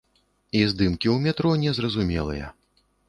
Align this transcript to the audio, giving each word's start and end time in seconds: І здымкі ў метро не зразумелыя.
І 0.59 0.61
здымкі 0.71 1.07
ў 1.15 1.25
метро 1.25 1.51
не 1.65 1.75
зразумелыя. 1.81 2.49